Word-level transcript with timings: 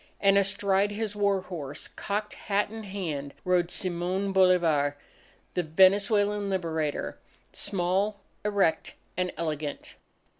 And 0.19 0.35
astride 0.35 0.89
his 0.89 1.15
war 1.15 1.41
horse, 1.41 1.87
cocked 1.87 2.33
hat 2.33 2.71
in 2.71 2.85
hand, 2.85 3.35
rode 3.45 3.69
Simon 3.69 4.31
Bolivar, 4.31 4.97
the 5.53 5.61
Venezuelan 5.61 6.49
Liberator, 6.49 7.19
small, 7.53 8.19
erect, 8.43 8.95
and 9.15 9.31
elegant. 9.37 9.97